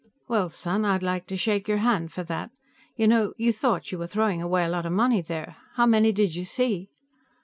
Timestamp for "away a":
4.41-4.69